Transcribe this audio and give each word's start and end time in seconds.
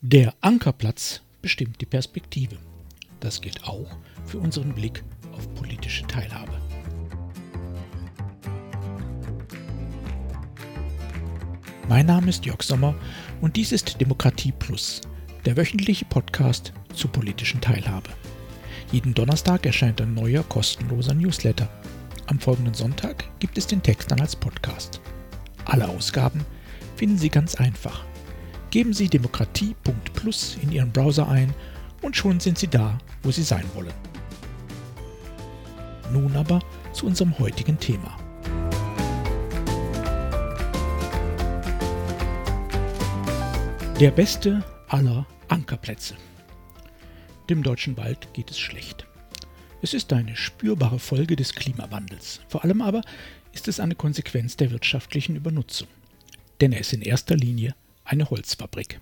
Der 0.00 0.32
Ankerplatz 0.42 1.22
bestimmt 1.42 1.80
die 1.80 1.86
Perspektive. 1.86 2.56
Das 3.18 3.40
gilt 3.40 3.64
auch 3.64 3.96
für 4.26 4.38
unseren 4.38 4.72
Blick 4.72 5.02
auf 5.32 5.52
politische 5.56 6.06
Teilhabe. 6.06 6.52
Mein 11.88 12.06
Name 12.06 12.28
ist 12.28 12.46
Jörg 12.46 12.62
Sommer 12.62 12.94
und 13.40 13.56
dies 13.56 13.72
ist 13.72 14.00
Demokratie 14.00 14.52
Plus, 14.52 15.00
der 15.44 15.56
wöchentliche 15.56 16.04
Podcast 16.04 16.72
zur 16.94 17.10
politischen 17.10 17.60
Teilhabe. 17.60 18.10
Jeden 18.92 19.14
Donnerstag 19.14 19.66
erscheint 19.66 20.00
ein 20.00 20.14
neuer 20.14 20.44
kostenloser 20.44 21.14
Newsletter. 21.14 21.68
Am 22.28 22.38
folgenden 22.38 22.74
Sonntag 22.74 23.24
gibt 23.40 23.58
es 23.58 23.66
den 23.66 23.82
Text 23.82 24.12
dann 24.12 24.20
als 24.20 24.36
Podcast. 24.36 25.00
Alle 25.64 25.88
Ausgaben 25.88 26.46
finden 26.94 27.18
Sie 27.18 27.30
ganz 27.30 27.56
einfach 27.56 28.04
Geben 28.70 28.92
Sie 28.92 29.08
demokratie.plus 29.08 30.58
in 30.62 30.72
Ihren 30.72 30.92
Browser 30.92 31.26
ein 31.28 31.54
und 32.02 32.16
schon 32.16 32.38
sind 32.38 32.58
Sie 32.58 32.68
da, 32.68 32.98
wo 33.22 33.30
Sie 33.30 33.42
sein 33.42 33.64
wollen. 33.74 33.94
Nun 36.12 36.36
aber 36.36 36.60
zu 36.92 37.06
unserem 37.06 37.38
heutigen 37.38 37.78
Thema. 37.78 38.16
Der 43.98 44.10
beste 44.10 44.62
aller 44.88 45.26
Ankerplätze. 45.48 46.14
Dem 47.48 47.62
deutschen 47.62 47.96
Wald 47.96 48.32
geht 48.34 48.50
es 48.50 48.58
schlecht. 48.58 49.06
Es 49.80 49.94
ist 49.94 50.12
eine 50.12 50.36
spürbare 50.36 50.98
Folge 50.98 51.36
des 51.36 51.54
Klimawandels. 51.54 52.40
Vor 52.48 52.64
allem 52.64 52.82
aber 52.82 53.00
ist 53.52 53.66
es 53.66 53.80
eine 53.80 53.94
Konsequenz 53.94 54.56
der 54.56 54.70
wirtschaftlichen 54.70 55.36
Übernutzung. 55.36 55.88
Denn 56.60 56.72
er 56.72 56.80
ist 56.80 56.92
in 56.92 57.02
erster 57.02 57.36
Linie 57.36 57.74
eine 58.08 58.30
Holzfabrik. 58.30 59.00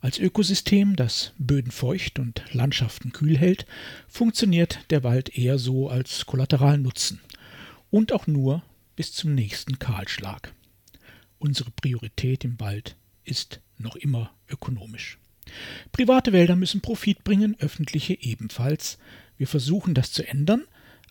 Als 0.00 0.18
Ökosystem, 0.18 0.94
das 0.94 1.32
Böden 1.38 1.72
feucht 1.72 2.20
und 2.20 2.44
Landschaften 2.52 3.12
kühl 3.12 3.36
hält, 3.36 3.66
funktioniert 4.06 4.78
der 4.90 5.02
Wald 5.02 5.36
eher 5.36 5.58
so 5.58 5.88
als 5.88 6.26
Kollateralnutzen 6.26 7.20
und 7.90 8.12
auch 8.12 8.26
nur 8.28 8.62
bis 8.94 9.12
zum 9.12 9.34
nächsten 9.34 9.78
Kahlschlag. 9.78 10.52
Unsere 11.40 11.70
Priorität 11.72 12.44
im 12.44 12.60
Wald 12.60 12.96
ist 13.24 13.60
noch 13.76 13.96
immer 13.96 14.32
ökonomisch. 14.48 15.18
Private 15.92 16.32
Wälder 16.32 16.56
müssen 16.56 16.80
Profit 16.80 17.24
bringen, 17.24 17.56
öffentliche 17.58 18.20
ebenfalls. 18.20 18.98
Wir 19.36 19.46
versuchen 19.46 19.94
das 19.94 20.12
zu 20.12 20.26
ändern, 20.26 20.64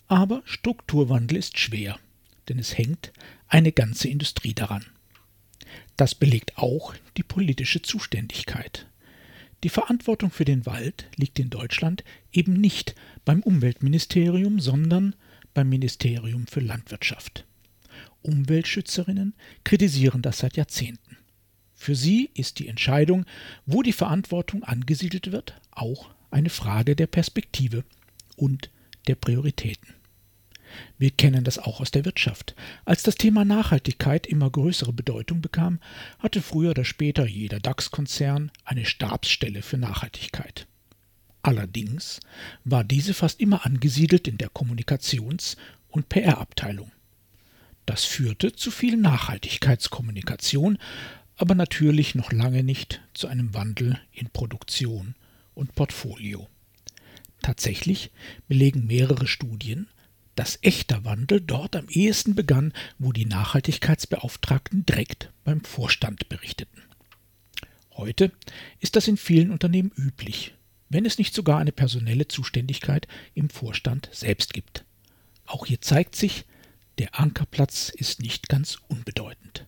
aber 0.07 0.43
Strukturwandel 0.45 1.37
ist 1.37 1.59
schwer, 1.59 1.99
denn 2.47 2.59
es 2.59 2.77
hängt 2.77 3.11
eine 3.47 3.71
ganze 3.71 4.07
Industrie 4.07 4.53
daran. 4.53 4.85
Das 5.95 6.15
belegt 6.15 6.57
auch 6.57 6.93
die 7.17 7.23
politische 7.23 7.81
Zuständigkeit. 7.81 8.87
Die 9.63 9.69
Verantwortung 9.69 10.29
für 10.29 10.45
den 10.45 10.65
Wald 10.65 11.07
liegt 11.15 11.39
in 11.39 11.49
Deutschland 11.49 12.03
eben 12.31 12.53
nicht 12.53 12.95
beim 13.25 13.41
Umweltministerium, 13.41 14.59
sondern 14.59 15.15
beim 15.53 15.69
Ministerium 15.69 16.45
für 16.45 16.59
Landwirtschaft. 16.59 17.45
Umweltschützerinnen 18.21 19.33
kritisieren 19.63 20.21
das 20.21 20.39
seit 20.39 20.57
Jahrzehnten. 20.57 21.17
Für 21.73 21.95
sie 21.95 22.29
ist 22.33 22.59
die 22.59 22.67
Entscheidung, 22.67 23.25
wo 23.65 23.81
die 23.81 23.93
Verantwortung 23.93 24.63
angesiedelt 24.63 25.31
wird, 25.31 25.59
auch 25.71 26.09
eine 26.29 26.49
Frage 26.49 26.95
der 26.95 27.07
Perspektive 27.07 27.83
und 28.35 28.69
der 29.07 29.15
Prioritäten. 29.15 29.96
Wir 30.97 31.11
kennen 31.11 31.43
das 31.43 31.59
auch 31.59 31.79
aus 31.79 31.91
der 31.91 32.05
Wirtschaft. 32.05 32.55
Als 32.85 33.03
das 33.03 33.15
Thema 33.15 33.45
Nachhaltigkeit 33.45 34.27
immer 34.27 34.49
größere 34.49 34.93
Bedeutung 34.93 35.41
bekam, 35.41 35.79
hatte 36.19 36.41
früher 36.41 36.71
oder 36.71 36.85
später 36.85 37.25
jeder 37.25 37.59
DAX-Konzern 37.59 38.51
eine 38.65 38.85
Stabsstelle 38.85 39.61
für 39.61 39.77
Nachhaltigkeit. 39.77 40.67
Allerdings 41.41 42.19
war 42.65 42.83
diese 42.83 43.13
fast 43.13 43.39
immer 43.39 43.65
angesiedelt 43.65 44.27
in 44.27 44.37
der 44.37 44.49
Kommunikations- 44.49 45.55
und 45.87 46.09
PR-Abteilung. 46.09 46.91
Das 47.85 48.03
führte 48.03 48.51
zu 48.51 48.69
viel 48.69 48.97
Nachhaltigkeitskommunikation, 48.97 50.77
aber 51.37 51.55
natürlich 51.55 52.15
noch 52.15 52.33
lange 52.33 52.63
nicht 52.63 53.01
zu 53.13 53.27
einem 53.27 53.53
Wandel 53.53 53.99
in 54.11 54.29
Produktion 54.29 55.15
und 55.53 55.73
Portfolio. 55.73 56.49
Tatsächlich 57.41 58.11
belegen 58.47 58.85
mehrere 58.87 59.27
Studien, 59.27 59.87
dass 60.37 60.59
echter 60.61 61.03
Wandel 61.03 61.41
dort 61.41 61.75
am 61.75 61.89
ehesten 61.89 62.35
begann, 62.35 62.71
wo 62.99 63.11
die 63.11 63.25
Nachhaltigkeitsbeauftragten 63.25 64.85
direkt 64.85 65.31
beim 65.43 65.61
Vorstand 65.61 66.29
berichteten. 66.29 66.83
Heute 67.91 68.31
ist 68.79 68.95
das 68.95 69.07
in 69.07 69.17
vielen 69.17 69.49
Unternehmen 69.49 69.91
üblich, 69.97 70.53
wenn 70.89 71.05
es 71.05 71.17
nicht 71.17 71.33
sogar 71.33 71.59
eine 71.59 71.71
personelle 71.71 72.27
Zuständigkeit 72.27 73.07
im 73.33 73.49
Vorstand 73.49 74.09
selbst 74.13 74.53
gibt. 74.53 74.85
Auch 75.47 75.65
hier 75.65 75.81
zeigt 75.81 76.15
sich, 76.15 76.45
der 76.99 77.19
Ankerplatz 77.19 77.89
ist 77.89 78.21
nicht 78.21 78.47
ganz 78.47 78.77
unbedeutend. 78.87 79.65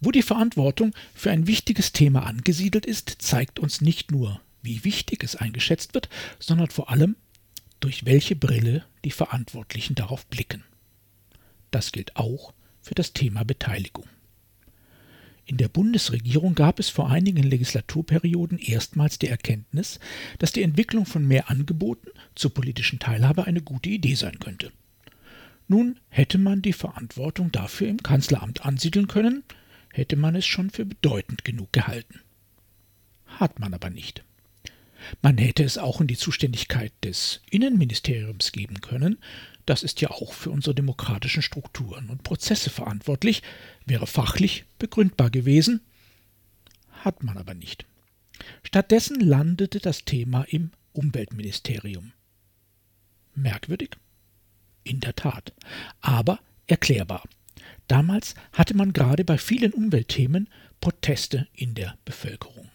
Wo 0.00 0.10
die 0.10 0.22
Verantwortung 0.22 0.92
für 1.14 1.30
ein 1.30 1.46
wichtiges 1.46 1.92
Thema 1.92 2.26
angesiedelt 2.26 2.86
ist, 2.86 3.22
zeigt 3.22 3.60
uns 3.60 3.80
nicht 3.80 4.10
nur, 4.10 4.40
wie 4.62 4.82
wichtig 4.82 5.22
es 5.22 5.36
eingeschätzt 5.36 5.94
wird, 5.94 6.08
sondern 6.40 6.70
vor 6.70 6.90
allem, 6.90 7.14
durch 7.82 8.06
welche 8.06 8.36
Brille 8.36 8.84
die 9.04 9.10
Verantwortlichen 9.10 9.94
darauf 9.94 10.26
blicken. 10.26 10.64
Das 11.70 11.92
gilt 11.92 12.16
auch 12.16 12.54
für 12.80 12.94
das 12.94 13.12
Thema 13.12 13.44
Beteiligung. 13.44 14.06
In 15.44 15.56
der 15.56 15.68
Bundesregierung 15.68 16.54
gab 16.54 16.78
es 16.78 16.88
vor 16.88 17.10
einigen 17.10 17.42
Legislaturperioden 17.42 18.58
erstmals 18.58 19.18
die 19.18 19.26
Erkenntnis, 19.26 19.98
dass 20.38 20.52
die 20.52 20.62
Entwicklung 20.62 21.04
von 21.04 21.26
mehr 21.26 21.50
Angeboten 21.50 22.10
zur 22.36 22.54
politischen 22.54 23.00
Teilhabe 23.00 23.44
eine 23.44 23.60
gute 23.60 23.90
Idee 23.90 24.14
sein 24.14 24.38
könnte. 24.38 24.70
Nun 25.66 25.98
hätte 26.08 26.38
man 26.38 26.62
die 26.62 26.72
Verantwortung 26.72 27.50
dafür 27.50 27.88
im 27.88 28.02
Kanzleramt 28.02 28.64
ansiedeln 28.64 29.08
können, 29.08 29.42
hätte 29.92 30.16
man 30.16 30.36
es 30.36 30.46
schon 30.46 30.70
für 30.70 30.84
bedeutend 30.84 31.44
genug 31.44 31.72
gehalten. 31.72 32.20
Hat 33.26 33.58
man 33.58 33.74
aber 33.74 33.90
nicht. 33.90 34.24
Man 35.20 35.38
hätte 35.38 35.64
es 35.64 35.78
auch 35.78 36.00
in 36.00 36.06
die 36.06 36.16
Zuständigkeit 36.16 36.92
des 37.02 37.40
Innenministeriums 37.50 38.52
geben 38.52 38.80
können, 38.80 39.18
das 39.66 39.82
ist 39.82 40.00
ja 40.00 40.10
auch 40.10 40.32
für 40.32 40.50
unsere 40.50 40.74
demokratischen 40.74 41.42
Strukturen 41.42 42.10
und 42.10 42.24
Prozesse 42.24 42.70
verantwortlich, 42.70 43.42
wäre 43.86 44.06
fachlich 44.06 44.64
begründbar 44.78 45.30
gewesen, 45.30 45.80
hat 46.90 47.22
man 47.22 47.38
aber 47.38 47.54
nicht. 47.54 47.86
Stattdessen 48.64 49.20
landete 49.20 49.78
das 49.78 50.04
Thema 50.04 50.42
im 50.48 50.72
Umweltministerium. 50.92 52.12
Merkwürdig? 53.34 53.90
In 54.84 55.00
der 55.00 55.14
Tat, 55.14 55.52
aber 56.00 56.40
erklärbar. 56.66 57.22
Damals 57.86 58.34
hatte 58.52 58.74
man 58.74 58.92
gerade 58.92 59.24
bei 59.24 59.38
vielen 59.38 59.72
Umweltthemen 59.72 60.48
Proteste 60.80 61.46
in 61.54 61.74
der 61.74 61.96
Bevölkerung. 62.04 62.71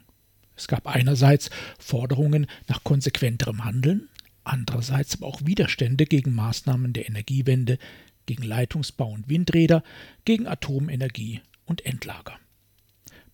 Es 0.58 0.68
gab 0.68 0.88
einerseits 0.88 1.50
Forderungen 1.80 2.48
nach 2.68 2.84
konsequenterem 2.84 3.64
Handeln, 3.64 4.10
andererseits 4.44 5.16
aber 5.16 5.28
auch 5.28 5.46
Widerstände 5.46 6.06
gegen 6.06 6.34
Maßnahmen 6.34 6.94
der 6.94 7.08
Energiewende, 7.08 7.78
gegen 8.26 8.44
Leitungsbau 8.44 9.10
und 9.10 9.30
Windräder, 9.30 9.84
gegen 10.26 10.48
Atomenergie 10.48 11.42
und 11.66 11.86
Endlager. 11.86 12.38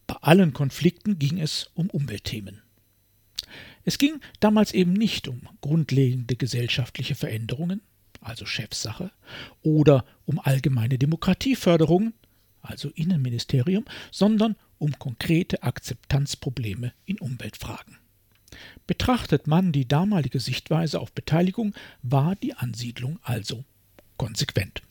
Bei 0.06 0.16
allen 0.16 0.53
Konflikten 0.53 1.17
ging 1.17 1.39
es 1.39 1.72
um 1.73 1.89
Umweltthemen. 1.89 2.61
Es 3.85 3.97
ging 3.97 4.19
damals 4.40 4.73
eben 4.73 4.94
nicht 4.94 5.28
um 5.28 5.41
grundlegende 5.61 6.35
gesellschaftliche 6.35 7.16
Veränderungen, 7.16 7.81
also 8.22 8.45
Chefsache, 8.45 9.11
oder 9.61 10.05
um 10.25 10.40
allgemeine 10.40 10.97
Demokratieförderung, 10.97 12.13
also 12.61 12.90
Innenministerium, 12.90 13.85
sondern 14.11 14.55
um 14.84 15.00
konkrete 15.00 15.64
Akzeptanzprobleme 15.64 16.92
in 17.06 17.18
Umweltfragen. 17.20 17.98
Betrachtet 18.85 19.47
man 19.47 19.72
die 19.72 19.88
damalige 19.88 20.41
Sichtweise 20.41 21.00
auf 21.00 21.14
Beteiligung, 21.14 21.74
war 22.02 22.35
die 22.35 22.53
Ansiedlung 22.53 23.18
also 23.24 23.64
konsequent. 24.18 24.82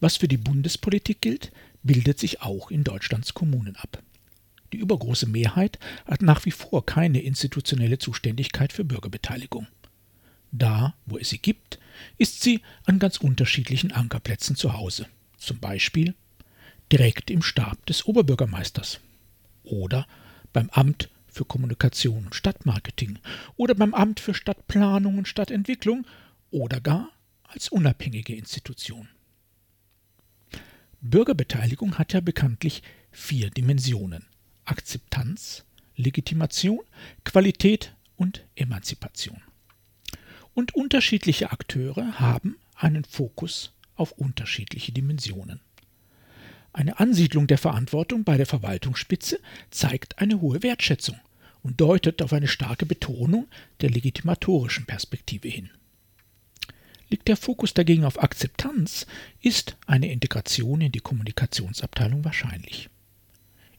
Was 0.00 0.16
für 0.16 0.26
die 0.26 0.36
Bundespolitik 0.36 1.20
gilt, 1.20 1.52
bildet 1.84 2.18
sich 2.18 2.42
auch 2.42 2.72
in 2.72 2.82
Deutschlands 2.82 3.32
Kommunen 3.32 3.76
ab. 3.76 4.02
Die 4.72 4.78
übergroße 4.78 5.28
Mehrheit 5.28 5.78
hat 6.04 6.22
nach 6.22 6.44
wie 6.44 6.50
vor 6.50 6.84
keine 6.84 7.20
institutionelle 7.20 7.98
Zuständigkeit 7.98 8.72
für 8.72 8.84
Bürgerbeteiligung. 8.84 9.68
Da, 10.50 10.94
wo 11.06 11.16
es 11.16 11.28
sie 11.28 11.38
gibt, 11.38 11.78
ist 12.18 12.42
sie 12.42 12.62
an 12.86 12.98
ganz 12.98 13.18
unterschiedlichen 13.18 13.92
Ankerplätzen 13.92 14.56
zu 14.56 14.72
Hause, 14.72 15.06
zum 15.36 15.60
Beispiel 15.60 16.14
direkt 16.92 17.30
im 17.30 17.42
Stab 17.42 17.84
des 17.86 18.06
Oberbürgermeisters 18.06 19.00
oder 19.62 20.06
beim 20.52 20.70
Amt 20.70 21.10
für 21.26 21.44
Kommunikation 21.44 22.26
und 22.26 22.34
Stadtmarketing 22.34 23.18
oder 23.56 23.74
beim 23.74 23.94
Amt 23.94 24.20
für 24.20 24.34
Stadtplanung 24.34 25.18
und 25.18 25.28
Stadtentwicklung 25.28 26.06
oder 26.50 26.80
gar 26.80 27.10
als 27.44 27.68
unabhängige 27.68 28.34
Institution. 28.34 29.08
Bürgerbeteiligung 31.00 31.98
hat 31.98 32.12
ja 32.12 32.20
bekanntlich 32.20 32.82
vier 33.10 33.50
Dimensionen 33.50 34.26
Akzeptanz, 34.64 35.64
Legitimation, 35.96 36.80
Qualität 37.24 37.94
und 38.16 38.44
Emanzipation. 38.54 39.40
Und 40.54 40.74
unterschiedliche 40.74 41.52
Akteure 41.52 42.20
haben 42.20 42.56
einen 42.74 43.04
Fokus 43.04 43.72
auf 43.94 44.12
unterschiedliche 44.12 44.92
Dimensionen. 44.92 45.60
Eine 46.72 47.00
Ansiedlung 47.00 47.46
der 47.46 47.58
Verantwortung 47.58 48.24
bei 48.24 48.36
der 48.36 48.46
Verwaltungsspitze 48.46 49.40
zeigt 49.70 50.18
eine 50.18 50.40
hohe 50.40 50.62
Wertschätzung 50.62 51.16
und 51.62 51.80
deutet 51.80 52.22
auf 52.22 52.32
eine 52.32 52.48
starke 52.48 52.86
Betonung 52.86 53.48
der 53.80 53.90
legitimatorischen 53.90 54.86
Perspektive 54.86 55.48
hin. 55.48 55.70
Liegt 57.10 57.28
der 57.28 57.36
Fokus 57.36 57.72
dagegen 57.72 58.04
auf 58.04 58.22
Akzeptanz, 58.22 59.06
ist 59.40 59.76
eine 59.86 60.12
Integration 60.12 60.80
in 60.80 60.92
die 60.92 61.00
Kommunikationsabteilung 61.00 62.24
wahrscheinlich. 62.24 62.90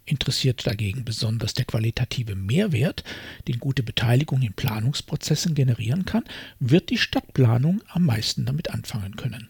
Interessiert 0.05 0.65
dagegen 0.65 1.05
besonders 1.05 1.53
der 1.53 1.65
qualitative 1.65 2.33
Mehrwert, 2.33 3.03
den 3.47 3.59
gute 3.59 3.83
Beteiligung 3.83 4.41
in 4.41 4.53
Planungsprozessen 4.53 5.53
generieren 5.53 6.05
kann, 6.05 6.23
wird 6.59 6.89
die 6.89 6.97
Stadtplanung 6.97 7.83
am 7.87 8.05
meisten 8.05 8.45
damit 8.45 8.71
anfangen 8.71 9.15
können. 9.15 9.49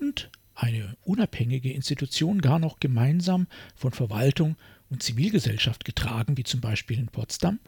Und 0.00 0.30
eine 0.56 0.96
unabhängige 1.04 1.72
Institution 1.72 2.40
gar 2.40 2.58
noch 2.58 2.80
gemeinsam 2.80 3.46
von 3.74 3.92
Verwaltung 3.92 4.56
und 4.88 5.02
Zivilgesellschaft 5.02 5.84
getragen, 5.84 6.36
wie 6.36 6.44
zum 6.44 6.60
Beispiel 6.60 6.98
in 6.98 7.08
Potsdam, 7.08 7.60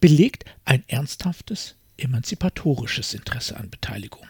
belegt 0.00 0.44
ein 0.64 0.84
ernsthaftes 0.88 1.74
emanzipatorisches 1.98 3.14
Interesse 3.14 3.56
an 3.56 3.70
Beteiligung. 3.70 4.26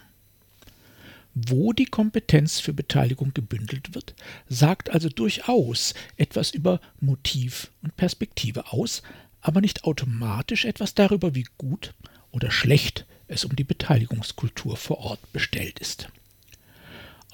Wo 1.34 1.74
die 1.74 1.84
Kompetenz 1.84 2.60
für 2.60 2.72
Beteiligung 2.72 3.34
gebündelt 3.34 3.94
wird, 3.94 4.14
sagt 4.48 4.90
also 4.90 5.10
durchaus 5.10 5.92
etwas 6.16 6.52
über 6.52 6.80
Motiv 6.98 7.70
und 7.82 7.96
Perspektive 7.96 8.72
aus, 8.72 9.02
aber 9.42 9.60
nicht 9.60 9.84
automatisch 9.84 10.64
etwas 10.64 10.94
darüber, 10.94 11.34
wie 11.34 11.46
gut 11.58 11.92
oder 12.30 12.50
schlecht 12.50 13.06
es 13.28 13.44
um 13.44 13.54
die 13.54 13.64
Beteiligungskultur 13.64 14.76
vor 14.76 14.98
Ort 14.98 15.32
bestellt 15.32 15.78
ist. 15.78 16.08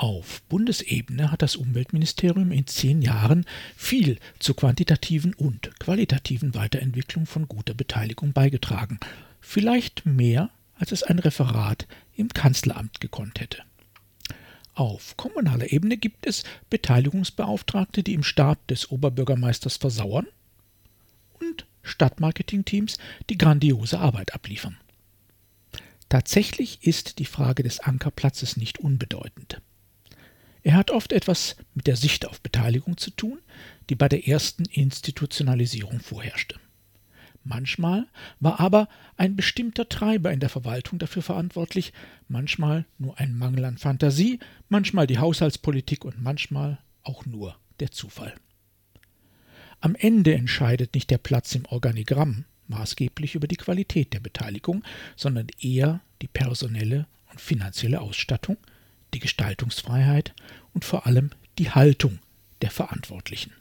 Auf 0.02 0.42
Bundesebene 0.48 1.30
hat 1.30 1.42
das 1.42 1.54
Umweltministerium 1.54 2.50
in 2.50 2.66
zehn 2.66 3.02
Jahren 3.02 3.46
viel 3.76 4.18
zur 4.40 4.56
quantitativen 4.56 5.32
und 5.32 5.78
qualitativen 5.78 6.56
Weiterentwicklung 6.56 7.24
von 7.24 7.46
guter 7.46 7.74
Beteiligung 7.74 8.32
beigetragen, 8.32 8.98
vielleicht 9.40 10.04
mehr, 10.04 10.50
als 10.74 10.90
es 10.90 11.04
ein 11.04 11.20
Referat 11.20 11.86
im 12.16 12.30
Kanzleramt 12.30 13.00
gekonnt 13.00 13.38
hätte. 13.38 13.62
Auf 14.74 15.16
kommunaler 15.16 15.70
Ebene 15.70 15.96
gibt 15.96 16.26
es 16.26 16.42
Beteiligungsbeauftragte, 16.68 18.02
die 18.02 18.14
im 18.14 18.24
Stab 18.24 18.66
des 18.66 18.90
Oberbürgermeisters 18.90 19.76
versauern 19.76 20.26
und 21.38 21.64
Stadtmarketingteams, 21.84 22.98
die 23.30 23.38
grandiose 23.38 24.00
Arbeit 24.00 24.34
abliefern. 24.34 24.78
Tatsächlich 26.08 26.84
ist 26.84 27.20
die 27.20 27.24
Frage 27.24 27.62
des 27.62 27.78
Ankerplatzes 27.78 28.56
nicht 28.56 28.80
unbedeutend. 28.80 29.62
Er 30.62 30.74
hat 30.74 30.90
oft 30.90 31.12
etwas 31.12 31.56
mit 31.74 31.86
der 31.86 31.96
Sicht 31.96 32.26
auf 32.26 32.40
Beteiligung 32.40 32.96
zu 32.96 33.10
tun, 33.10 33.38
die 33.90 33.94
bei 33.94 34.08
der 34.08 34.28
ersten 34.28 34.64
Institutionalisierung 34.66 36.00
vorherrschte. 36.00 36.56
Manchmal 37.44 38.06
war 38.38 38.60
aber 38.60 38.88
ein 39.16 39.34
bestimmter 39.34 39.88
Treiber 39.88 40.32
in 40.32 40.38
der 40.38 40.48
Verwaltung 40.48 41.00
dafür 41.00 41.22
verantwortlich, 41.22 41.92
manchmal 42.28 42.84
nur 42.98 43.18
ein 43.18 43.36
Mangel 43.36 43.64
an 43.64 43.78
Fantasie, 43.78 44.38
manchmal 44.68 45.08
die 45.08 45.18
Haushaltspolitik 45.18 46.04
und 46.04 46.22
manchmal 46.22 46.78
auch 47.02 47.26
nur 47.26 47.56
der 47.80 47.90
Zufall. 47.90 48.32
Am 49.80 49.96
Ende 49.96 50.34
entscheidet 50.34 50.94
nicht 50.94 51.10
der 51.10 51.18
Platz 51.18 51.56
im 51.56 51.66
Organigramm 51.66 52.44
maßgeblich 52.68 53.34
über 53.34 53.48
die 53.48 53.56
Qualität 53.56 54.12
der 54.12 54.20
Beteiligung, 54.20 54.84
sondern 55.16 55.48
eher 55.60 56.00
die 56.22 56.28
personelle 56.28 57.06
und 57.30 57.40
finanzielle 57.40 58.00
Ausstattung, 58.00 58.56
die 59.14 59.20
Gestaltungsfreiheit 59.20 60.34
und 60.72 60.84
vor 60.84 61.06
allem 61.06 61.30
die 61.58 61.70
Haltung 61.70 62.18
der 62.62 62.70
Verantwortlichen. 62.70 63.52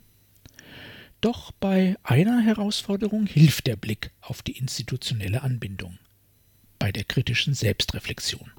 Doch 1.21 1.51
bei 1.51 1.98
einer 2.03 2.42
Herausforderung 2.42 3.27
hilft 3.27 3.68
der 3.68 3.75
Blick 3.75 4.12
auf 4.21 4.42
die 4.42 4.57
institutionelle 4.57 5.44
Anbindung, 5.44 6.00
bei 6.80 6.92
der 6.92 7.03
kritischen 7.03 7.53
Selbstreflexion. 7.53 8.51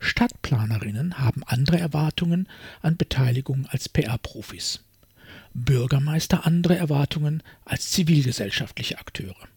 Stadtplanerinnen 0.00 1.18
haben 1.18 1.44
andere 1.44 1.78
Erwartungen 1.78 2.48
an 2.82 2.96
Beteiligung 2.96 3.66
als 3.66 3.88
PR-Profis, 3.88 4.84
Bürgermeister 5.54 6.44
andere 6.44 6.76
Erwartungen 6.76 7.42
als 7.64 7.90
zivilgesellschaftliche 7.92 8.98
Akteure. 8.98 9.48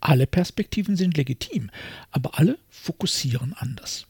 Alle 0.00 0.26
Perspektiven 0.26 0.96
sind 0.96 1.16
legitim, 1.16 1.70
aber 2.10 2.38
alle 2.38 2.58
fokussieren 2.70 3.52
anders. 3.52 4.06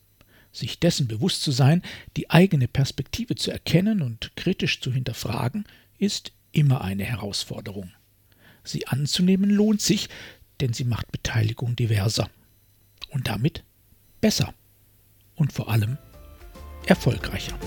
Sich 0.52 0.81
dessen 0.81 1.06
bewusst 1.06 1.43
zu 1.43 1.52
sein, 1.52 1.82
die 2.17 2.31
eigene 2.31 2.67
Perspektive 2.67 3.37
zu 3.37 3.50
erkennen 3.50 4.02
und 4.02 4.32
kritisch 4.37 4.81
zu 4.81 4.93
hinterfragen, 4.93 5.64
ist 5.99 6.32
immer 6.52 6.81
eine 6.81 7.05
Herausforderung. 7.05 7.93
Sie 8.64 8.87
anzunehmen 8.88 9.50
lohnt 9.50 9.81
sich, 9.81 10.08
denn 10.61 10.73
sie 10.73 10.85
macht 10.85 11.12
Beteiligung 11.12 11.76
diverser 11.76 12.29
und 13.08 13.29
damit 13.29 13.64
besser 14.20 14.55
und 15.35 15.52
vor 15.52 15.70
allem 15.70 15.99
erfolgreicher. 16.87 17.58